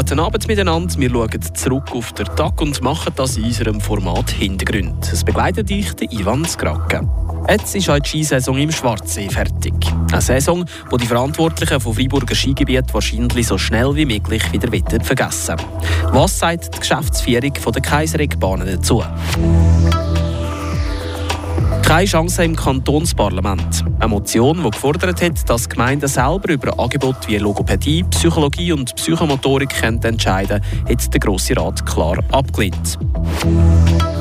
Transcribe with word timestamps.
Guten 0.00 0.18
Abend 0.18 0.48
miteinander. 0.48 0.98
Wir 0.98 1.10
schauen 1.10 1.54
zurück 1.54 1.92
auf 1.92 2.14
den 2.14 2.24
Tag 2.34 2.58
und 2.62 2.80
machen 2.80 3.12
das 3.16 3.36
in 3.36 3.44
unserem 3.44 3.82
Format 3.82 4.30
Hintergrund. 4.30 5.12
Es 5.12 5.22
begleitet 5.22 5.68
dich 5.68 5.92
der 5.92 6.10
Ivan 6.10 6.46
Skrake. 6.46 7.06
Jetzt 7.46 7.76
ist 7.76 7.90
auch 7.90 7.98
die 7.98 8.08
Skisaison 8.08 8.56
im 8.56 8.72
Schwarzsee 8.72 9.28
fertig. 9.28 9.74
Eine 10.10 10.22
Saison, 10.22 10.64
die 10.90 10.96
die 10.96 11.06
Verantwortlichen 11.06 11.80
vom 11.80 11.92
Freiburger 11.92 12.34
Skigebiet 12.34 12.94
wahrscheinlich 12.94 13.46
so 13.46 13.58
schnell 13.58 13.94
wie 13.94 14.06
möglich 14.06 14.50
wieder 14.50 14.70
vergessen 15.04 15.56
Was 16.12 16.38
sagt 16.38 16.74
die 16.74 16.80
Geschäftsführung 16.80 17.52
der 17.52 17.82
Kaiseregbahnen 17.82 18.68
dazu? 18.68 19.04
Keine 21.90 22.06
Chance 22.06 22.44
im 22.44 22.54
Kantonsparlament. 22.54 23.84
Eine 23.98 24.06
Motion, 24.06 24.62
die 24.62 24.70
gefordert 24.70 25.20
hat, 25.20 25.50
dass 25.50 25.68
Gemeinden 25.68 26.06
selber 26.06 26.52
über 26.52 26.78
Angebote 26.78 27.26
wie 27.26 27.36
Logopädie, 27.36 28.04
Psychologie 28.04 28.70
und 28.70 28.94
Psychomotorik 28.94 29.82
entscheiden 29.82 30.60
können, 30.60 30.88
hat 30.88 31.12
der 31.12 31.18
Grosse 31.18 31.56
Rat 31.56 31.84
klar 31.84 32.22
abgelehnt. 32.30 32.96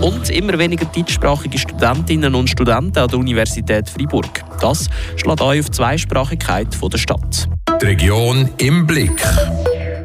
Und 0.02 0.32
immer 0.32 0.58
weniger 0.58 0.86
deutschsprachige 0.86 1.60
Studentinnen 1.60 2.34
und 2.34 2.50
Studenten 2.50 2.98
an 2.98 3.08
der 3.08 3.20
Universität 3.20 3.88
Freiburg. 3.88 4.44
Das 4.60 4.90
schlägt 5.16 5.40
ein 5.40 5.60
auf 5.60 5.66
die 5.66 5.72
Zweisprachigkeit 5.72 6.76
der 6.82 6.98
Stadt. 6.98 7.48
Die 7.80 7.86
Region 7.86 8.50
im 8.58 8.88
Blick. 8.88 9.24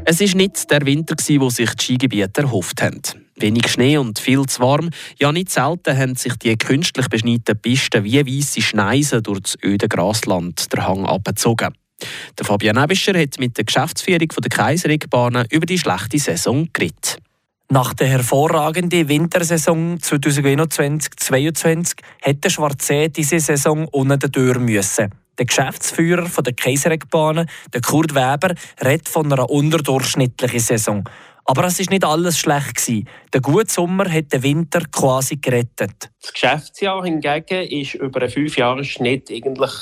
Es 0.04 0.20
war 0.20 0.36
nicht 0.36 0.70
der 0.70 0.84
Winter, 0.84 1.14
den 1.14 1.48
sich 1.48 1.70
die 1.70 1.82
Skigebiete 1.82 2.42
erhofft 2.42 2.82
haben. 2.82 3.23
Wenig 3.36 3.68
Schnee 3.68 3.98
und 3.98 4.18
viel 4.18 4.44
zu 4.46 4.60
warm. 4.62 4.90
Ja, 5.18 5.32
nicht 5.32 5.50
selten 5.50 5.96
haben 5.96 6.14
sich 6.14 6.34
die 6.36 6.56
künstlich 6.56 7.08
beschneiten 7.08 7.58
Pisten 7.60 8.04
wie 8.04 8.24
weisse 8.24 8.62
Schneisen 8.62 9.22
durch 9.22 9.40
das 9.40 9.58
öde 9.62 9.88
Grasland 9.88 10.72
der 10.72 10.86
Hang 10.86 11.04
abgezogen. 11.04 11.74
Der 12.38 12.46
Fabian 12.46 12.82
Ebischer 12.82 13.18
hat 13.18 13.38
mit 13.38 13.56
der 13.56 13.64
Geschäftsführung 13.64 14.28
der 14.28 14.50
Kaiserregbahnen 14.50 15.46
über 15.50 15.66
die 15.66 15.78
schlechte 15.78 16.18
Saison 16.18 16.68
geredet. 16.72 17.18
Nach 17.70 17.94
der 17.94 18.08
hervorragenden 18.08 19.08
Wintersaison 19.08 19.98
2021-2022 19.98 21.96
hätte 22.20 22.50
Schwarzsee 22.50 23.08
diese 23.08 23.40
Saison 23.40 23.88
unter 23.88 24.18
der 24.18 24.30
Tür 24.30 24.58
müssen. 24.58 25.10
Der 25.38 25.46
Geschäftsführer 25.46 26.28
der 26.42 26.52
Kaiserregbahnen, 26.52 27.48
der 27.72 27.80
Kurt 27.80 28.14
Weber, 28.14 28.54
redet 28.84 29.08
von 29.08 29.32
einer 29.32 29.50
unterdurchschnittlichen 29.50 30.60
Saison. 30.60 31.08
Aber 31.46 31.64
es 31.64 31.78
war 31.78 31.86
nicht 31.90 32.04
alles 32.04 32.38
schlecht. 32.38 33.06
Der 33.32 33.40
gute 33.40 33.70
Sommer 33.70 34.10
hat 34.10 34.32
den 34.32 34.42
Winter 34.42 34.80
quasi 34.90 35.36
gerettet. 35.36 36.10
Das 36.22 36.32
Geschäftsjahr 36.32 37.04
hingegen 37.04 37.68
ist 37.68 37.94
über 37.94 38.22
einen 38.22 38.30
Fünfjahresschnitt 38.30 39.30
eigentlich 39.30 39.72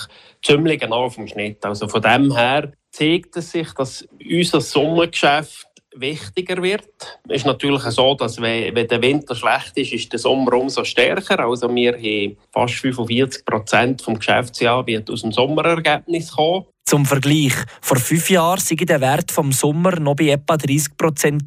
ziemlich 0.44 0.80
genau 0.80 1.04
auf 1.04 1.14
dem 1.14 1.28
Schnitt. 1.28 1.64
Also 1.64 1.86
von 1.86 2.02
dem 2.02 2.34
her 2.36 2.72
zeigt 2.90 3.36
es 3.36 3.52
sich, 3.52 3.72
dass 3.74 4.06
unser 4.28 4.60
Sommergeschäft 4.60 5.66
wichtiger 5.94 6.62
wird. 6.62 6.88
Es 7.28 7.38
ist 7.38 7.46
natürlich 7.46 7.82
so, 7.82 8.14
dass 8.14 8.40
wenn, 8.40 8.74
wenn, 8.74 8.88
der 8.88 9.02
Winter 9.02 9.34
schlecht 9.34 9.76
ist, 9.76 9.92
ist 9.92 10.12
der 10.12 10.18
Sommer 10.18 10.54
umso 10.54 10.84
stärker. 10.84 11.40
Also 11.40 11.72
wir 11.74 11.94
haben 11.94 12.36
fast 12.52 12.74
45 12.74 13.44
Prozent 13.44 14.02
vom 14.02 14.18
Geschäftsjahr 14.18 14.86
wird 14.86 15.10
aus 15.10 15.22
dem 15.22 15.32
Sommerergebnis 15.32 16.32
kommen. 16.32 16.66
Zum 16.84 17.06
Vergleich, 17.06 17.54
vor 17.80 17.96
fünf 17.98 18.28
Jahren 18.30 18.60
sei 18.60 18.74
der 18.74 19.00
Wert 19.00 19.30
vom 19.30 19.52
Sommer 19.52 19.98
noch 20.00 20.16
bei 20.16 20.30
etwa 20.30 20.56
30 20.56 20.96
Prozent 20.96 21.42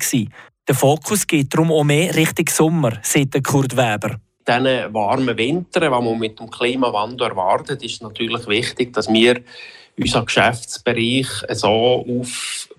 Der 0.67 0.75
Fokus 0.75 1.27
geht 1.27 1.53
darum 1.53 1.71
auch 1.71 1.83
mehr 1.83 2.15
Richtung 2.15 2.47
Sommer, 2.49 2.99
sagt 3.03 3.43
Kurt 3.43 3.75
Weber 3.75 4.19
diesen 4.47 4.93
warmen 4.93 5.37
Winter, 5.37 5.79
die 5.79 5.89
man 5.89 6.19
mit 6.19 6.39
dem 6.39 6.49
Klimawandel 6.49 7.29
erwartet, 7.29 7.83
ist 7.83 8.01
natürlich 8.01 8.47
wichtig, 8.47 8.93
dass 8.93 9.11
wir 9.11 9.41
unseren 9.97 10.25
Geschäftsbereich 10.25 11.27
so 11.51 12.05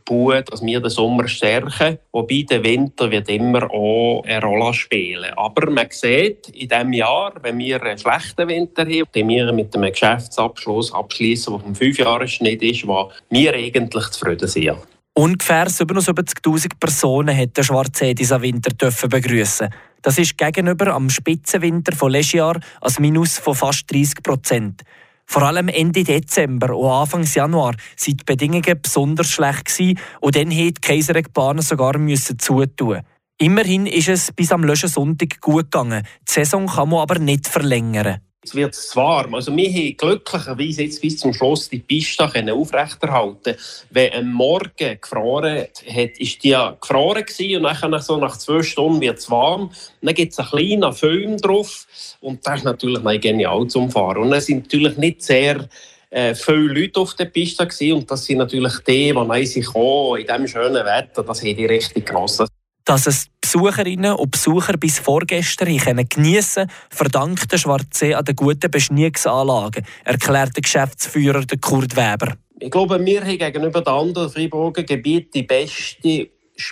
aufbauen, 0.07 0.45
dass 0.49 0.62
wir 0.62 0.81
den 0.81 0.91
Sommer 0.91 1.29
stärken. 1.29 1.99
Wobei 2.12 2.45
der 2.49 2.65
Winter 2.65 3.11
wird 3.11 3.29
immer 3.29 3.71
auch 3.71 4.23
eine 4.25 4.42
Rolle 4.42 4.75
spielen. 4.75 5.33
Aber 5.36 5.70
man 5.70 5.86
sieht, 5.91 6.48
in 6.48 6.69
diesem 6.69 6.92
Jahr, 6.92 7.35
wenn 7.42 7.58
wir 7.58 7.83
einen 7.83 7.98
schlechten 7.98 8.48
Winter 8.48 8.83
haben, 8.83 9.05
den 9.14 9.29
wir 9.29 9.53
mit 9.53 9.75
einem 9.75 9.91
Geschäftsabschluss 9.91 10.92
abschließen, 10.92 11.53
der 11.53 11.61
vom 11.61 11.75
Fünfjahresschnitt 11.75 12.63
ist, 12.63 12.86
wo 12.86 13.11
wir 13.30 13.55
eigentlich 13.55 14.08
zufrieden 14.11 14.48
sind. 14.48 14.77
Ungefähr 15.14 15.67
77.000 15.67 16.73
Personen 16.79 17.35
hätten 17.35 17.64
Schwarzsee 17.64 18.13
diesen 18.13 18.42
Winter 18.42 18.70
begrüßen. 19.09 19.70
Das 20.03 20.19
ist 20.19 20.36
gegenüber 20.36 20.89
am 20.95 21.09
Spitzenwinter 21.09 21.97
von 21.97 22.13
letztes 22.13 22.35
Jahr 22.35 22.61
ein 22.83 22.95
Minus 22.98 23.39
von 23.39 23.55
fast 23.55 23.91
30 23.91 24.23
Prozent. 24.23 24.83
Vor 25.27 25.42
allem 25.42 25.69
Ende 25.69 26.05
Dezember 26.05 26.75
und 26.77 26.91
Anfang 26.91 27.25
Januar 27.25 27.75
sind 27.97 28.20
die 28.20 28.25
Bedingungen 28.25 28.81
besonders 28.81 29.29
schlecht 29.29 29.98
und 30.20 30.37
dann 30.37 30.48
musste 30.48 30.73
die 30.73 30.81
Kaiseregbahn 30.81 31.61
sogar 31.61 31.95
zutun. 32.39 33.03
Immerhin 33.39 33.86
ist 33.86 34.09
es 34.09 34.33
bis 34.33 34.51
am 34.51 34.65
Löschensonntag 34.65 35.41
gut 35.41 35.70
gegangen. 35.70 36.07
Die 36.27 36.33
Saison 36.33 36.67
kann 36.67 36.89
man 36.89 37.01
aber 37.01 37.19
nicht 37.19 37.48
verlängern. 37.48 38.20
Es 38.46 38.55
wird 38.55 38.74
zu 38.77 38.96
warm. 38.96 39.34
Also 39.34 39.55
wir 39.57 39.68
haben 39.68 39.96
glücklicherweise 39.96 40.84
jetzt 40.84 41.02
bis 41.02 41.18
zum 41.18 41.33
Schluss 41.33 41.68
die 41.68 41.80
Piste 41.80 42.24
aufrechterhalten 42.24 43.57
Wenn 43.90 44.12
am 44.12 44.33
Morgen 44.33 45.01
gefroren 45.01 45.67
hat, 45.89 46.18
ist 46.18 46.45
die 46.45 46.51
ja 46.51 46.77
gefroren 46.80 47.24
und 47.56 47.64
dann 47.64 48.01
so 48.01 48.17
nach 48.18 48.36
zwei 48.36 48.62
Stunden 48.62 49.01
wird 49.01 49.18
es 49.18 49.29
warm. 49.30 49.70
Dann 50.01 50.14
gibt 50.14 50.33
es 50.33 50.39
einen 50.39 50.48
kleinen 50.48 50.92
Föhn 50.92 51.36
drauf 51.39 51.86
und 52.20 52.46
das 52.46 52.58
ist 52.58 52.64
natürlich 52.64 53.20
genial 53.20 53.67
zum 53.67 53.90
Fahren. 53.90 54.18
Und 54.18 54.33
es 54.33 54.46
sind 54.46 54.64
natürlich 54.64 54.96
nicht 54.96 55.23
sehr 55.23 55.68
äh, 56.11 56.35
viele 56.35 56.80
Leute 56.80 57.01
auf 57.01 57.14
der 57.14 57.24
Piste 57.24 57.68
und 57.92 58.08
das 58.08 58.24
sind 58.24 58.39
natürlich 58.39 58.79
die, 58.86 59.12
die 59.12 59.46
sind 59.46 59.67
in 59.74 60.27
diesem 60.27 60.46
schönen 60.46 60.85
Wetter, 60.85 61.24
das 61.24 61.42
haben 61.42 61.56
die 61.56 61.67
richtig 61.67 62.06
genossen 62.06 62.46
dass 62.86 63.07
es 63.07 63.27
Besucherinnen 63.41 64.14
und 64.14 64.30
Besucher 64.30 64.77
bis 64.79 64.98
vorgestern 64.98 65.77
können 65.77 66.08
geniessen 66.08 66.70
verdankt 66.89 67.52
der 67.52 67.58
Schwarzsee 67.58 68.14
an 68.14 68.24
den 68.24 68.36
guten 68.36 68.70
Beschniegsanlagen, 68.70 69.85
erklärt 70.05 70.57
der 70.57 70.63
Geschäftsführer 70.63 71.45
Kurt 71.61 71.97
Weber. 71.97 72.36
Ich 72.58 72.70
glaube, 72.70 73.05
wir 73.05 73.20
haben 73.20 73.39
gegenüber 73.39 73.83
den 73.83 73.92
anderen 73.92 74.30
Freiburger 74.30 74.83
Gebieten 74.85 75.30
die 75.35 75.42
beste 75.42 76.30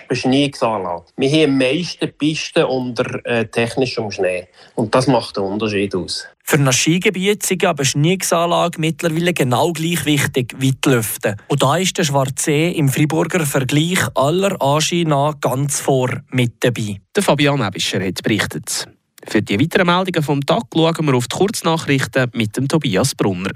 Beschneigungsanlage. 0.09 1.05
Wir 1.17 1.31
haben 1.31 1.53
am 1.53 1.59
meisten 1.59 2.13
Pisten 2.13 2.65
unter 2.65 3.25
äh, 3.25 3.47
technischem 3.47 4.11
Schnee. 4.11 4.49
Und 4.75 4.95
das 4.95 5.07
macht 5.07 5.37
den 5.37 5.45
Unterschied 5.45 5.95
aus. 5.95 6.27
Für 6.47 6.59
ein 6.59 6.73
Skigebiet 6.73 7.45
sind 7.45 7.65
aber 7.65 7.85
Schneegsanlage 7.85 8.79
mittlerweile 8.79 9.33
genau 9.33 9.73
gleich 9.73 10.05
wichtig 10.05 10.55
wie 10.59 10.73
die 10.73 10.89
Lüfte. 10.91 11.37
Und 11.49 11.63
da 11.63 11.77
ist 11.77 11.97
der 11.97 12.05
Schwarzsee 12.05 12.71
im 12.71 12.89
Freiburger 12.89 13.47
Vergleich 13.47 14.01
aller 14.15 14.61
Anschein 14.61 15.09
nach 15.09 15.41
ganz 15.41 15.81
vor 15.81 16.11
mit 16.31 16.63
dabei. 16.63 17.01
Der 17.17 17.23
Fabian 17.23 17.67
Ebischer 17.67 18.05
hat 18.05 18.23
berichtet. 18.23 18.87
Für 19.27 19.41
die 19.41 19.59
weiteren 19.59 19.87
Meldungen 19.87 20.23
vom 20.23 20.45
Tag 20.45 20.65
schauen 20.75 21.07
wir 21.07 21.15
auf 21.15 21.29
die 21.29 21.37
Kurznachrichten 21.37 22.31
mit 22.35 22.57
dem 22.57 22.69
Tobias 22.69 23.15
Brunner. 23.15 23.53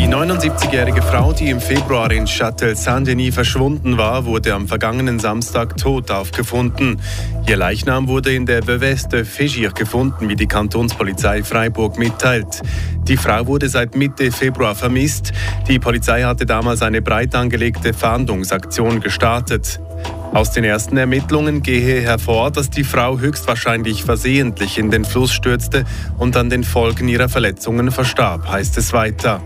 Die 0.00 0.08
79-jährige 0.08 1.02
Frau, 1.02 1.34
die 1.34 1.50
im 1.50 1.60
Februar 1.60 2.10
in 2.10 2.24
Châtel 2.24 2.74
Saint-Denis 2.74 3.34
verschwunden 3.34 3.98
war, 3.98 4.24
wurde 4.24 4.54
am 4.54 4.66
vergangenen 4.66 5.18
Samstag 5.18 5.76
tot 5.76 6.10
aufgefunden. 6.10 6.98
Ihr 7.46 7.58
Leichnam 7.58 8.08
wurde 8.08 8.34
in 8.34 8.46
der 8.46 8.66
Veuves 8.66 9.08
de 9.08 9.24
Fégir 9.24 9.74
gefunden, 9.74 10.30
wie 10.30 10.36
die 10.36 10.46
Kantonspolizei 10.46 11.42
Freiburg 11.42 11.98
mitteilt. 11.98 12.62
Die 13.02 13.18
Frau 13.18 13.46
wurde 13.46 13.68
seit 13.68 13.94
Mitte 13.94 14.32
Februar 14.32 14.74
vermisst. 14.74 15.32
Die 15.68 15.78
Polizei 15.78 16.22
hatte 16.22 16.46
damals 16.46 16.80
eine 16.80 17.02
breit 17.02 17.34
angelegte 17.34 17.92
Fahndungsaktion 17.92 19.00
gestartet. 19.00 19.80
Aus 20.32 20.52
den 20.52 20.62
ersten 20.62 20.96
Ermittlungen 20.96 21.62
gehe 21.62 22.00
hervor, 22.02 22.52
dass 22.52 22.70
die 22.70 22.84
Frau 22.84 23.18
höchstwahrscheinlich 23.18 24.04
versehentlich 24.04 24.78
in 24.78 24.90
den 24.90 25.04
Fluss 25.04 25.32
stürzte 25.32 25.84
und 26.18 26.36
an 26.36 26.50
den 26.50 26.62
Folgen 26.62 27.08
ihrer 27.08 27.28
Verletzungen 27.28 27.90
verstarb, 27.90 28.48
heißt 28.48 28.78
es 28.78 28.92
weiter. 28.92 29.40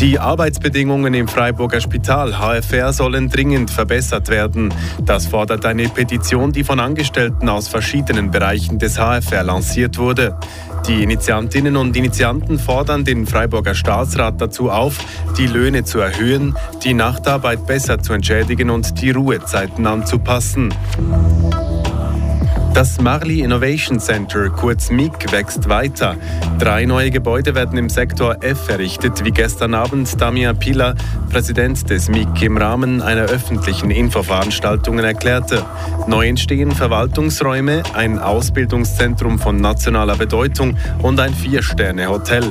Die 0.00 0.18
Arbeitsbedingungen 0.18 1.14
im 1.14 1.26
Freiburger 1.26 1.80
Spital 1.80 2.34
HFR 2.38 2.92
sollen 2.92 3.30
dringend 3.30 3.70
verbessert 3.70 4.28
werden. 4.28 4.72
Das 5.02 5.26
fordert 5.26 5.64
eine 5.64 5.88
Petition, 5.88 6.52
die 6.52 6.64
von 6.64 6.80
Angestellten 6.80 7.48
aus 7.48 7.68
verschiedenen 7.68 8.30
Bereichen 8.30 8.78
des 8.78 8.96
HFR 8.96 9.42
lanciert 9.42 9.96
wurde. 9.96 10.38
Die 10.88 11.02
Initiantinnen 11.02 11.76
und 11.76 11.96
Initianten 11.96 12.60
fordern 12.60 13.04
den 13.04 13.26
Freiburger 13.26 13.74
Staatsrat 13.74 14.40
dazu 14.40 14.70
auf, 14.70 14.98
die 15.36 15.48
Löhne 15.48 15.82
zu 15.82 15.98
erhöhen, 15.98 16.54
die 16.84 16.94
Nachtarbeit 16.94 17.66
besser 17.66 18.00
zu 18.00 18.12
entschädigen 18.12 18.70
und 18.70 19.00
die 19.02 19.10
Ruhezeiten 19.10 19.84
anzupassen. 19.86 20.72
Das 22.76 23.00
Marley 23.00 23.40
Innovation 23.40 23.98
Center, 23.98 24.50
kurz 24.50 24.90
MIG, 24.90 25.32
wächst 25.32 25.66
weiter. 25.66 26.14
Drei 26.58 26.84
neue 26.84 27.10
Gebäude 27.10 27.54
werden 27.54 27.78
im 27.78 27.88
Sektor 27.88 28.36
F 28.42 28.68
errichtet, 28.68 29.24
wie 29.24 29.30
gestern 29.30 29.72
Abend 29.72 30.20
Damia 30.20 30.52
Pila, 30.52 30.94
Präsident 31.30 31.88
des 31.88 32.10
MIG, 32.10 32.42
im 32.42 32.58
Rahmen 32.58 33.00
einer 33.00 33.22
öffentlichen 33.22 33.90
Infoveranstaltung 33.90 34.98
erklärte. 34.98 35.64
Neu 36.06 36.28
entstehen 36.28 36.70
Verwaltungsräume, 36.70 37.82
ein 37.94 38.18
Ausbildungszentrum 38.18 39.38
von 39.38 39.56
nationaler 39.56 40.16
Bedeutung 40.16 40.76
und 41.00 41.18
ein 41.18 41.32
Vier-Sterne-Hotel. 41.32 42.44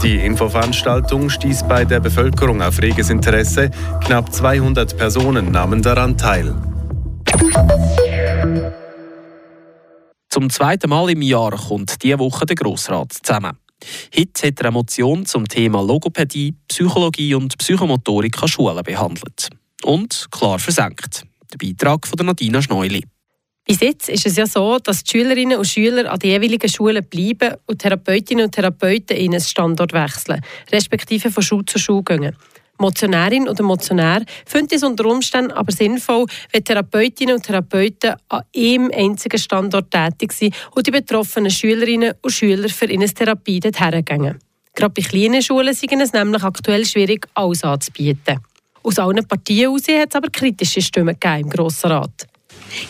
Die 0.00 0.14
Infoveranstaltung 0.14 1.28
stieß 1.28 1.64
bei 1.64 1.84
der 1.84 1.98
Bevölkerung 1.98 2.62
auf 2.62 2.80
reges 2.80 3.10
Interesse. 3.10 3.72
Knapp 4.00 4.32
200 4.32 4.96
Personen 4.96 5.50
nahmen 5.50 5.82
daran 5.82 6.16
teil. 6.16 6.54
Zum 10.32 10.48
zweiten 10.48 10.88
Mal 10.88 11.10
im 11.10 11.20
Jahr 11.20 11.50
kommt 11.50 12.02
diese 12.02 12.18
Woche 12.18 12.46
der 12.46 12.56
Grossrat 12.56 13.12
zusammen. 13.12 13.58
Heute 14.16 14.46
hat 14.46 14.60
er 14.60 14.64
eine 14.64 14.70
Motion 14.70 15.26
zum 15.26 15.46
Thema 15.46 15.82
Logopädie, 15.82 16.54
Psychologie 16.68 17.34
und 17.34 17.58
Psychomotorik 17.58 18.42
an 18.42 18.48
Schulen 18.48 18.82
behandelt. 18.82 19.50
Und 19.82 20.28
klar 20.30 20.58
versenkt. 20.58 21.24
Der 21.52 21.58
Beitrag 21.58 22.06
von 22.06 22.24
Nadina 22.24 22.62
Schneuli. 22.62 23.04
Bis 23.66 23.80
jetzt 23.80 24.08
ist 24.08 24.24
es 24.24 24.36
ja 24.36 24.46
so, 24.46 24.78
dass 24.78 25.04
die 25.04 25.10
Schülerinnen 25.10 25.58
und 25.58 25.68
Schüler 25.68 26.10
an 26.10 26.18
den 26.18 26.30
jeweiligen 26.30 26.70
Schulen 26.70 27.04
bleiben 27.04 27.58
und 27.66 27.82
Therapeutinnen 27.82 28.46
und 28.46 28.52
Therapeuten 28.52 29.14
in 29.18 29.32
einen 29.32 29.40
Standort 29.42 29.92
wechseln, 29.92 30.40
respektive 30.72 31.30
von 31.30 31.42
Schule 31.42 31.66
zu 31.66 31.78
Schule 31.78 32.04
gehen. 32.04 32.36
Motionärin 32.82 33.48
oder 33.48 33.62
Motionär 33.62 34.24
findet 34.44 34.74
es 34.74 34.82
unter 34.82 35.06
Umständen 35.06 35.52
aber 35.52 35.72
sinnvoll, 35.72 36.26
wenn 36.52 36.64
Therapeutinnen 36.64 37.36
und 37.36 37.44
Therapeuten 37.44 38.14
an 38.28 38.42
einem 38.54 38.90
einzigen 38.94 39.38
Standort 39.38 39.90
tätig 39.90 40.32
sind 40.32 40.54
und 40.74 40.86
die 40.86 40.90
betroffenen 40.90 41.50
Schülerinnen 41.50 42.14
und 42.20 42.30
Schüler 42.30 42.68
für 42.68 42.86
ihre 42.86 43.06
Therapie 43.06 43.60
dorthin 43.60 44.04
gehen. 44.04 44.38
Gerade 44.74 44.94
bei 44.94 45.02
kleinen 45.02 45.42
Schulen 45.42 45.74
sind 45.74 46.00
es 46.00 46.12
nämlich 46.12 46.42
aktuell 46.42 46.84
schwierig, 46.84 47.26
alles 47.34 47.62
anzubieten. 47.62 48.40
Aus 48.82 48.98
allen 48.98 49.26
Partien 49.26 49.70
heraus 49.70 49.86
hat 49.88 50.08
es 50.08 50.16
aber 50.16 50.28
kritische 50.28 50.82
Stimmen 50.82 51.16
gegeben 51.18 51.44
im 51.44 51.50
Grossen 51.50 51.92
Rat. 51.92 52.26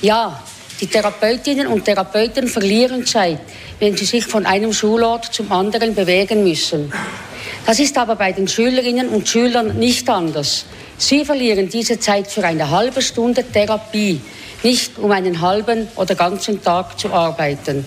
Ja, 0.00 0.42
die 0.80 0.86
Therapeutinnen 0.86 1.66
und 1.66 1.84
Therapeuten 1.84 2.48
verlieren 2.48 3.04
Zeit, 3.04 3.40
wenn 3.78 3.96
sie 3.96 4.04
sich 4.04 4.24
von 4.24 4.46
einem 4.46 4.72
Schulort 4.72 5.26
zum 5.26 5.52
anderen 5.52 5.94
bewegen 5.94 6.42
müssen. 6.42 6.92
Das 7.64 7.78
ist 7.78 7.96
aber 7.96 8.16
bei 8.16 8.32
den 8.32 8.48
Schülerinnen 8.48 9.08
und 9.08 9.28
Schülern 9.28 9.78
nicht 9.78 10.08
anders. 10.10 10.66
Sie 10.98 11.24
verlieren 11.24 11.68
diese 11.68 11.98
Zeit 11.98 12.26
für 12.26 12.44
eine 12.44 12.70
halbe 12.70 13.02
Stunde 13.02 13.44
Therapie, 13.44 14.20
nicht 14.62 14.98
um 14.98 15.10
einen 15.10 15.40
halben 15.40 15.88
oder 15.96 16.14
ganzen 16.14 16.62
Tag 16.62 16.98
zu 16.98 17.12
arbeiten. 17.12 17.84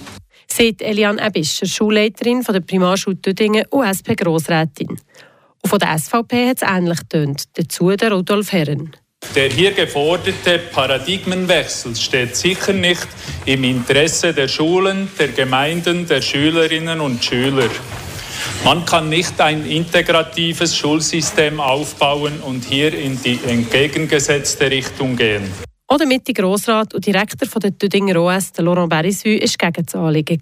Sagt 0.47 0.81
Eliane 0.81 1.25
Ebischer, 1.25 1.65
Schulleiterin 1.65 2.43
von 2.43 2.53
der 2.53 2.61
Primarschule 2.61 3.21
Tüdingen 3.21 3.65
und 3.69 3.83
SP-Grossrätin. 3.83 4.89
Und 4.89 5.69
von 5.69 5.79
der 5.79 5.97
SVP 5.97 6.49
hat 6.49 6.61
es 6.61 6.67
ähnlich 6.67 6.99
getönt. 6.99 7.43
Dazu 7.53 7.89
der 7.95 8.11
Rudolf 8.13 8.53
Herren. 8.53 8.95
Der 9.35 9.49
hier 9.49 9.71
geforderte 9.71 10.59
Paradigmenwechsel 10.71 11.95
steht 11.95 12.35
sicher 12.35 12.73
nicht 12.73 13.07
im 13.45 13.63
Interesse 13.63 14.33
der 14.33 14.47
Schulen, 14.47 15.09
der 15.19 15.29
Gemeinden, 15.29 16.07
der 16.07 16.21
Schülerinnen 16.21 17.01
und 17.01 17.25
Schüler. 17.25 17.69
Man 18.63 18.85
kann 18.85 19.09
nicht 19.09 19.39
ein 19.39 19.65
integratives 19.65 20.75
Schulsystem 20.75 21.59
aufbauen 21.59 22.39
und 22.41 22.65
hier 22.65 22.93
in 22.93 23.21
die 23.21 23.39
entgegengesetzte 23.47 24.71
Richtung 24.71 25.15
gehen. 25.15 25.51
Auch 25.87 25.97
der 25.97 26.07
Mitte-Grossrat 26.07 26.95
und 26.95 27.05
Direktor 27.05 27.47
von 27.47 27.59
der 27.59 27.77
Tüdinger 27.77 28.19
OS, 28.19 28.51
Laurent 28.57 28.89
Berisvue, 28.89 29.39
war 29.39 29.71
gegen 29.71 29.85
das 29.85 29.95
Anliegen. 29.95 30.41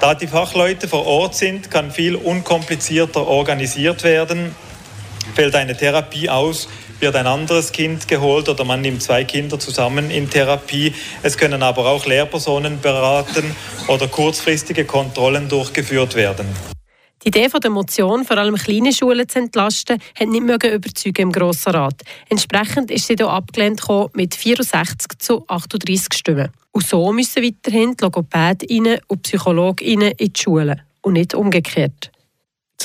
Da 0.00 0.14
die 0.14 0.26
Fachleute 0.26 0.88
vor 0.88 1.06
Ort 1.06 1.34
sind, 1.34 1.70
kann 1.70 1.90
viel 1.90 2.16
unkomplizierter 2.16 3.26
organisiert 3.26 4.02
werden. 4.04 4.54
Fällt 5.34 5.54
eine 5.54 5.76
Therapie 5.76 6.30
aus, 6.30 6.68
wird 7.00 7.16
ein 7.16 7.26
anderes 7.26 7.72
Kind 7.72 8.08
geholt 8.08 8.48
oder 8.48 8.64
man 8.64 8.80
nimmt 8.80 9.02
zwei 9.02 9.24
Kinder 9.24 9.58
zusammen 9.58 10.10
in 10.10 10.30
Therapie. 10.30 10.94
Es 11.22 11.36
können 11.36 11.62
aber 11.62 11.86
auch 11.86 12.06
Lehrpersonen 12.06 12.80
beraten 12.80 13.54
oder 13.88 14.08
kurzfristige 14.08 14.86
Kontrollen 14.86 15.48
durchgeführt 15.48 16.14
werden. 16.14 16.46
Die 17.24 17.28
Idee 17.28 17.48
der 17.48 17.70
Motion, 17.70 18.22
vor 18.24 18.36
allem 18.36 18.56
kleine 18.56 18.92
Schulen 18.92 19.26
zu 19.26 19.38
entlasten, 19.38 19.98
hat 20.14 20.28
nicht 20.28 20.44
mehr 20.44 20.58
überzeugen 20.74 21.22
im 21.22 21.32
Grossen 21.32 21.72
Rat. 21.72 22.02
Entsprechend 22.28 22.90
ist 22.90 23.06
sie 23.06 23.14
hier 23.14 23.30
abgelehnt 23.30 23.82
mit 24.12 24.34
64 24.34 25.18
zu 25.18 25.42
38 25.48 26.12
Stimmen. 26.12 26.50
Und 26.72 26.86
so 26.86 27.10
müssen 27.14 27.42
weiterhin 27.42 27.96
die 27.96 28.04
Logopädinnen 28.04 28.98
und 29.08 29.22
Psychologinnen 29.22 30.12
in 30.18 30.34
die 30.34 30.38
Schulen 30.38 30.82
und 31.00 31.14
nicht 31.14 31.34
umgekehrt. 31.34 32.10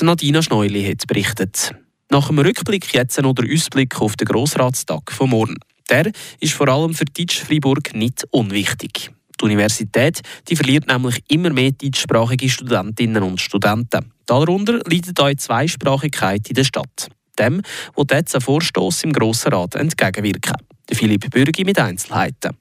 Nadina 0.00 0.40
Schneuli 0.40 0.84
hat 0.84 1.06
berichtet. 1.06 1.74
Nach 2.08 2.28
dem 2.28 2.38
Rückblick 2.38 2.94
jetzt 2.94 3.20
noch 3.20 3.34
der 3.34 3.44
Ausblick 3.52 4.00
auf 4.00 4.16
den 4.16 4.26
Grossratstag 4.26 5.12
von 5.12 5.28
morgen. 5.28 5.58
Der 5.90 6.12
ist 6.40 6.54
vor 6.54 6.68
allem 6.68 6.94
für 6.94 7.04
Deutsch 7.04 7.40
Freiburg 7.40 7.94
nicht 7.94 8.24
unwichtig. 8.30 9.10
Die 9.38 9.44
Universität 9.44 10.22
die 10.48 10.56
verliert 10.56 10.86
nämlich 10.86 11.22
immer 11.28 11.50
mehr 11.50 11.72
deutschsprachige 11.72 12.48
Studentinnen 12.48 13.22
und 13.22 13.40
Studenten. 13.40 14.12
Darunter 14.30 14.74
leidet 14.88 15.18
auch 15.18 15.28
die 15.28 15.36
Zweisprachigkeit 15.36 16.48
in 16.48 16.54
der 16.54 16.62
Stadt. 16.62 17.08
Dem 17.36 17.62
wo 17.96 18.06
jetzt 18.08 18.36
ein 18.36 18.40
Vorstoß 18.40 19.02
im 19.02 19.12
Grossen 19.12 19.52
Rat 19.52 19.74
entgegenwirken. 19.74 20.54
Philipp 20.88 21.28
Bürgi 21.30 21.64
mit 21.64 21.80
Einzelheiten. 21.80 22.56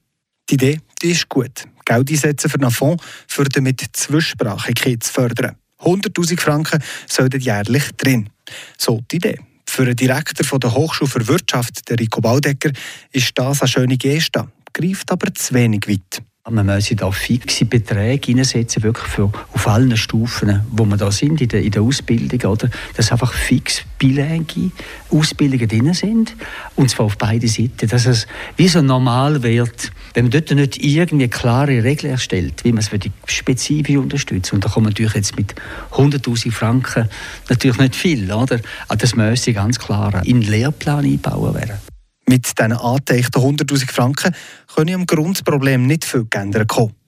Die 0.49 0.55
Idee 0.55 0.79
die 0.99 1.11
ist 1.11 1.29
gut. 1.29 1.65
Geld 1.85 2.09
einsetzen 2.09 2.49
für 2.49 2.59
einen 2.59 2.71
Fonds, 2.71 3.03
für 3.27 3.43
damit 3.43 3.85
Zweisprachigkeit 3.93 5.03
zu 5.03 5.13
fördern. 5.13 5.57
100.000 5.81 6.39
Franken 6.41 6.83
sollten 7.07 7.39
jährlich 7.39 7.91
drin. 7.97 8.31
So 8.75 9.01
die 9.11 9.17
Idee. 9.17 9.39
Für 9.67 9.85
den 9.85 9.95
Direktor 9.95 10.57
der 10.57 10.73
Hochschule 10.73 11.07
für 11.11 11.27
Wirtschaft, 11.27 11.87
der 11.87 11.99
Rico 11.99 12.19
Baudecker, 12.19 12.71
ist 13.11 13.33
das 13.35 13.61
eine 13.61 13.67
schöne 13.67 13.97
Geste, 13.97 14.51
greift 14.73 15.11
aber 15.11 15.31
zu 15.35 15.53
wenig 15.53 15.87
weit. 15.87 16.23
Man 16.51 16.65
muss 16.65 16.91
da 16.95 17.11
fixe 17.11 17.65
Beträge 17.65 18.31
einsetzen, 18.31 18.83
wirklich 18.83 19.07
für, 19.07 19.31
auf 19.53 19.67
allen 19.67 19.95
Stufen, 19.97 20.61
wo 20.71 20.85
wir 20.85 20.97
da 20.97 21.11
sind, 21.11 21.41
in 21.41 21.47
der, 21.47 21.61
in 21.61 21.71
der 21.71 21.81
Ausbildung, 21.81 22.51
oder? 22.51 22.69
Dass 22.95 23.11
einfach 23.11 23.33
fix 23.33 23.83
bilingue 23.97 24.71
Ausbildungen 25.11 25.67
drin 25.67 25.93
sind. 25.93 26.35
Und 26.75 26.89
zwar 26.89 27.07
auf 27.07 27.17
beide 27.17 27.47
Seiten. 27.47 27.87
Dass 27.87 28.05
es 28.05 28.27
wie 28.57 28.67
so 28.67 28.81
normal 28.81 29.43
wird, 29.43 29.91
wenn 30.13 30.25
man 30.25 30.31
dort 30.31 30.51
nicht 30.51 30.83
irgendwie 30.83 31.27
klare 31.27 31.83
Regeln 31.83 32.11
erstellt, 32.11 32.63
wie 32.63 32.71
man 32.71 32.79
es 32.79 32.87
für 32.87 32.99
die 32.99 33.11
Spezifik 33.25 33.97
unterstützt. 33.97 34.53
Und 34.53 34.63
da 34.63 34.69
kommt 34.69 34.85
man 34.85 34.93
natürlich 34.93 35.13
jetzt 35.13 35.35
mit 35.35 35.53
100.000 35.91 36.51
Franken 36.51 37.09
natürlich 37.49 37.77
nicht 37.77 37.95
viel, 37.95 38.31
oder? 38.31 38.59
Aber 38.87 38.97
das 38.97 39.15
müsste 39.15 39.53
ganz 39.53 39.77
klar 39.77 40.25
in 40.25 40.41
den 40.41 40.49
Lehrplan 40.49 41.05
einbauen 41.05 41.53
werden. 41.53 41.77
Mit 42.27 42.45
diesen 42.45 42.73
angedeckten 42.73 43.41
100'000 43.41 43.91
Franken 43.91 44.35
können 44.79 44.95
am 44.95 45.05
Grundproblem 45.05 45.87
nicht 45.87 46.05
viel 46.05 46.25
geändert 46.29 46.69
kommen. 46.69 46.98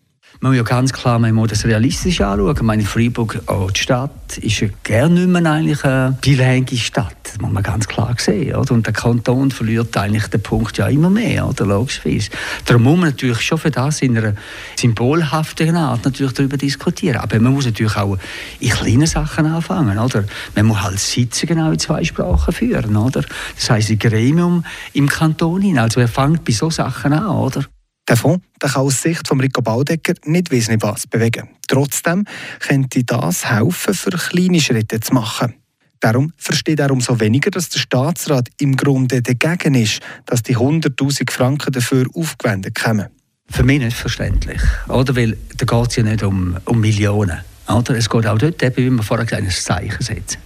Man 0.44 0.54
muss 0.54 0.58
ja 0.58 0.64
ganz 0.64 0.92
klar 0.92 1.20
man 1.20 1.36
muss 1.36 1.52
das 1.52 1.66
realistisch 1.66 2.20
anschauen. 2.20 2.56
Ich 2.56 2.64
meine, 2.64 2.84
Freiburg, 2.84 3.44
auch 3.46 3.70
die 3.70 3.80
Stadt, 3.80 4.40
ist 4.40 4.60
ja 4.60 4.70
gerne 4.82 5.28
nicht 5.28 5.28
mehr 5.28 5.52
eigentlich 5.52 5.84
eine 5.86 6.18
bilingue 6.20 6.80
Stadt. 6.80 7.16
Das 7.22 7.40
muss 7.40 7.52
man 7.52 7.62
ganz 7.62 7.88
klar 7.88 8.16
sehen. 8.18 8.56
Oder? 8.56 8.74
Und 8.74 8.88
der 8.88 8.94
Kanton 8.94 9.52
verliert 9.52 9.96
eigentlich 9.96 10.26
den 10.30 10.42
Punkt 10.42 10.80
ja 10.80 10.88
immer 10.88 11.12
mehr, 11.12 11.48
oder? 11.48 11.68
logischerweise. 11.68 12.32
Darum 12.66 12.82
muss 12.82 12.98
man 12.98 13.10
natürlich 13.10 13.42
schon 13.42 13.60
für 13.60 13.70
das 13.70 14.02
in 14.02 14.18
einer 14.18 14.34
symbolhaften 14.76 15.76
Art 15.76 16.06
natürlich 16.06 16.34
darüber 16.34 16.58
diskutieren. 16.58 17.18
Aber 17.18 17.40
man 17.40 17.54
muss 17.54 17.66
natürlich 17.66 17.96
auch 17.96 18.18
in 18.60 18.72
kleinen 18.72 19.06
Sachen 19.06 19.46
anfangen. 19.46 20.00
Oder? 20.00 20.24
Man 20.56 20.66
muss 20.66 20.82
halt 20.82 20.98
Sitzungen 20.98 21.60
auch 21.60 21.72
in 21.72 21.78
zwei 21.78 22.04
Sprachen 22.04 22.52
führen. 22.52 22.98
Oder? 22.98 23.24
Das 23.56 23.70
heisst, 23.70 23.92
ein 23.92 24.00
Gremium 24.00 24.66
im 24.94 25.08
Kanton. 25.08 25.78
Also 25.78 26.00
er 26.00 26.08
fängt 26.08 26.44
bei 26.46 26.52
solchen 26.52 26.78
Sachen 26.78 27.14
an. 27.14 27.28
Oder? 27.28 27.64
Der 28.12 28.18
Fonds 28.18 28.44
kann 28.60 28.74
aus 28.74 29.02
Sicht 29.02 29.26
von 29.26 29.40
Rico 29.40 29.62
Baudecker 29.62 30.16
nicht 30.26 30.52
wesentlich 30.52 30.84
was 30.84 31.08
bewegen. 31.08 31.48
Trotzdem 31.66 32.26
könnte 32.60 33.06
das 33.06 33.50
helfen, 33.50 33.94
für 33.94 34.10
kleine 34.10 34.60
Schritte 34.60 35.00
zu 35.00 35.14
machen. 35.14 35.54
Darum 36.02 36.34
versteht 36.36 36.82
er 36.82 36.92
umso 36.92 37.22
weniger, 37.22 37.52
dass 37.52 37.70
der 37.70 37.80
Staatsrat 37.80 38.50
im 38.60 38.76
Grunde 38.76 39.22
dagegen 39.22 39.76
ist, 39.76 40.02
dass 40.26 40.44
die 40.44 40.58
100.000 40.58 41.32
Franken 41.32 41.72
dafür 41.72 42.06
aufgewendet 42.14 42.76
kommen. 42.76 43.08
Für 43.50 43.64
mich 43.64 43.80
nicht 43.80 43.96
verständlich. 43.96 44.60
Oder? 44.90 45.16
Weil 45.16 45.38
da 45.56 45.66
geht 45.66 45.90
es 45.92 45.96
ja 45.96 46.04
nicht 46.04 46.22
um, 46.22 46.58
um 46.66 46.82
Millionen. 46.82 47.40
Oder? 47.68 47.96
Es 47.96 48.10
geht 48.10 48.28
auch 48.28 48.38
dort, 48.38 48.62
wie 48.78 48.90
wir 48.90 49.04
vorher 49.04 49.26
gesagt 49.26 49.42
haben, 49.42 49.48
ein 49.48 49.54
Zeichen 49.54 50.04
setzen. 50.04 50.40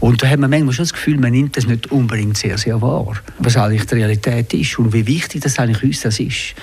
Und 0.00 0.22
da 0.22 0.28
hat 0.28 0.38
man 0.38 0.50
manchmal 0.50 0.72
schon 0.72 0.84
das 0.84 0.92
Gefühl, 0.92 1.18
man 1.18 1.32
nimmt 1.32 1.56
das 1.56 1.66
nicht 1.66 1.90
unbedingt 1.90 2.36
sehr, 2.36 2.56
sehr 2.56 2.80
wahr, 2.80 3.16
was 3.38 3.56
eigentlich 3.56 3.86
die 3.86 3.96
Realität 3.96 4.54
ist 4.54 4.78
und 4.78 4.92
wie 4.92 5.06
wichtig 5.06 5.42
das 5.42 5.58
eigentlich 5.58 5.82
uns 5.82 6.00
das 6.00 6.20
ist. 6.20 6.54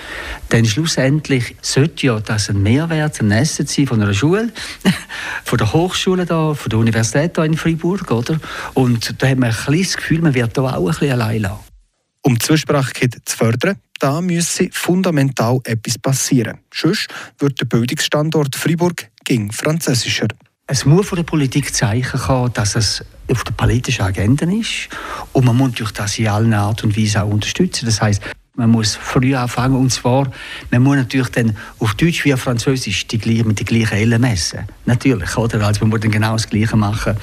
Denn 0.52 0.66
schlussendlich 0.66 1.56
sollte 1.62 2.08
ja 2.08 2.20
das 2.20 2.50
ein 2.50 2.64
Mehrwert, 2.64 3.20
ein 3.22 3.32
Asset 3.32 3.70
sein 3.70 3.88
von 3.88 4.02
einer 4.02 4.14
Schule, 4.14 4.52
von 5.44 5.58
der 5.58 5.72
Hochschule 5.74 6.26
da, 6.26 6.54
von 6.54 6.70
der 6.70 6.80
Universität 6.80 7.38
da 7.38 7.44
in 7.44 7.56
Freiburg, 7.56 8.10
oder? 8.12 8.40
Und 8.74 9.22
da 9.22 9.28
hat 9.28 9.38
man 9.38 9.50
ein 9.50 9.56
kleines 9.56 9.98
Gefühl, 9.98 10.22
man 10.22 10.34
wird 10.34 10.58
da 10.58 10.62
auch 10.62 10.78
ein 10.78 10.86
bisschen 10.86 11.12
allein 11.12 11.42
lassen. 11.42 11.60
Um 12.22 12.38
die 12.38 12.46
zu 12.46 13.38
fördern, 13.38 13.78
da 14.00 14.22
müsse 14.22 14.70
fundamental 14.72 15.60
etwas 15.66 15.98
passieren. 15.98 16.60
Sonst 16.74 17.08
wird 17.38 17.60
der 17.60 17.66
Bildungsstandort 17.66 18.56
Freiburg 18.56 19.10
gegen 19.30 19.52
französischer. 19.52 20.28
Es 20.66 20.86
muss 20.86 21.08
von 21.08 21.18
der 21.18 21.24
Politik 21.24 21.74
Zeichen 21.74 22.20
kommen, 22.20 22.52
dass 22.54 22.76
es 22.76 23.06
auf 23.30 23.44
der 23.44 23.54
politischen 23.54 24.02
Agenda 24.02 24.46
ist 24.46 24.90
und 25.34 25.46
man 25.46 25.56
muss 25.56 25.74
durch 25.74 25.92
das 25.92 26.18
in 26.18 26.28
allen 26.28 26.54
Art 26.54 26.84
und 26.84 26.98
Weise 26.98 27.24
auch 27.24 27.30
unterstützen. 27.30 27.86
Das 27.86 28.02
heißt, 28.02 28.22
man 28.60 28.70
muss 28.70 28.96
früh 28.96 29.34
anfangen 29.34 29.76
und 29.76 29.90
zwar, 29.92 30.30
man 30.70 30.84
muss 30.84 30.98
natürlich 30.98 31.30
dann 31.30 31.56
auf 31.80 31.94
Deutsch 31.96 32.26
wie 32.26 32.34
auf 32.34 32.42
Französisch 32.42 33.08
die, 33.08 33.44
mit 33.44 33.60
den 33.60 33.66
gleichen 33.66 33.98
Ellen 33.98 34.22
messen. 34.22 34.60
Natürlich, 34.86 35.36
oder? 35.38 35.66
Also 35.66 35.82
man 35.82 35.90
muss 35.92 36.02
dann 36.02 36.12
genau 36.12 36.34
das 36.34 36.50
Gleiche 36.50 36.76
machen 36.76 37.16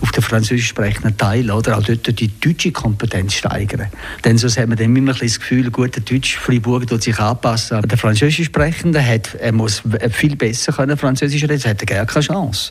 auf 0.00 0.12
den 0.12 0.22
französisch 0.22 0.68
sprechenden 0.68 1.16
Teil, 1.16 1.50
oder? 1.50 1.76
Auch 1.76 1.82
dort 1.82 2.20
die 2.20 2.30
deutsche 2.40 2.70
Kompetenz 2.70 3.34
steigern. 3.34 3.88
Denn 4.24 4.38
sonst 4.38 4.56
hat 4.56 4.68
man 4.68 4.78
dann 4.78 4.94
immer 4.94 5.12
das 5.12 5.40
Gefühl, 5.40 5.70
gut, 5.70 5.96
der 5.96 6.02
Deutsch 6.02 6.36
Freiburg 6.36 6.86
tut 6.86 7.02
sich 7.02 7.18
anpassen. 7.18 7.78
Aber 7.78 7.88
der 7.88 7.98
französisch 7.98 8.46
Sprechende 8.46 9.04
hat, 9.04 9.34
er 9.34 9.52
muss 9.52 9.82
viel 10.10 10.36
besser 10.36 10.72
können 10.72 10.96
Französisch 10.96 11.42
reden, 11.42 11.64
hat 11.64 11.82
er 11.82 11.86
gar 11.86 12.06
keine 12.06 12.24
Chance. 12.24 12.70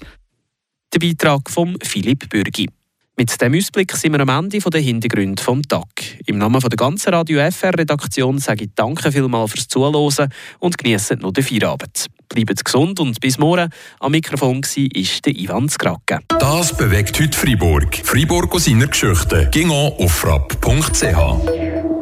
Der 0.94 1.00
Beitrag 1.00 1.50
von 1.50 1.78
Philipp 1.84 2.30
Bürgi. 2.30 2.70
Mit 3.16 3.30
diesem 3.30 3.54
Ausblick 3.54 3.92
sind 3.92 4.14
wir 4.14 4.22
am 4.22 4.30
Ende 4.30 4.58
der 4.58 4.82
Hintergründe 4.82 5.42
vom 5.42 5.62
Tag. 5.62 5.84
Im 6.26 6.40
Namen 6.40 6.60
der 6.60 6.70
ganzen 6.72 7.14
Radio 7.14 7.48
FR-Redaktion 7.52 8.40
sage 8.40 8.64
ich 8.64 8.72
Danke 8.74 9.12
vielmals 9.12 9.52
fürs 9.52 9.68
Zuhören 9.68 10.30
und 10.60 10.78
genießen 10.80 11.20
noch 11.20 11.32
den 11.32 11.44
Feierabend. 11.44 12.08
Bleibt 12.28 12.66
gesund 12.66 13.00
und 13.00 13.22
bis 13.22 13.38
morgen. 13.38 13.70
Am 14.00 14.12
Mikrofon 14.12 14.64
war 14.64 15.22
der 15.26 15.36
Ivan 15.36 15.70
Skrake. 15.70 16.22
Das 16.40 16.76
bewegt 16.76 17.20
heute 17.20 17.38
Freiburg. 17.38 18.02
Freiburg 18.04 18.56
aus 18.56 18.66
seiner 18.66 18.88
Geschichte. 18.88 19.48
Ging 19.52 19.70
auf 19.70 20.12
frapp.ch. 20.12 21.93